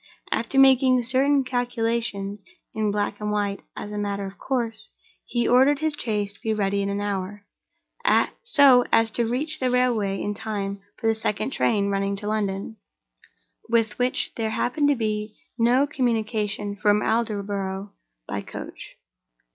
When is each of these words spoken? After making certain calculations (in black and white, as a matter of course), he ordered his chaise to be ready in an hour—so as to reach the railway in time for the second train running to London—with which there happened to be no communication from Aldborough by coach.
After 0.31 0.57
making 0.57 1.03
certain 1.03 1.43
calculations 1.43 2.43
(in 2.73 2.89
black 2.89 3.19
and 3.19 3.29
white, 3.29 3.59
as 3.77 3.91
a 3.91 3.99
matter 3.99 4.25
of 4.25 4.39
course), 4.39 4.89
he 5.25 5.47
ordered 5.47 5.77
his 5.77 5.93
chaise 5.93 6.33
to 6.33 6.39
be 6.41 6.55
ready 6.55 6.81
in 6.81 6.89
an 6.89 7.01
hour—so 7.01 8.83
as 8.91 9.11
to 9.11 9.29
reach 9.29 9.59
the 9.59 9.69
railway 9.69 10.19
in 10.19 10.33
time 10.33 10.79
for 10.97 11.05
the 11.05 11.13
second 11.13 11.51
train 11.51 11.89
running 11.91 12.15
to 12.15 12.27
London—with 12.27 13.99
which 13.99 14.31
there 14.37 14.49
happened 14.49 14.89
to 14.89 14.95
be 14.95 15.35
no 15.59 15.85
communication 15.85 16.75
from 16.75 17.01
Aldborough 17.03 17.91
by 18.27 18.41
coach. 18.41 18.97